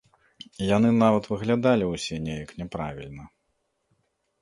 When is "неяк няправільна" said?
2.31-3.23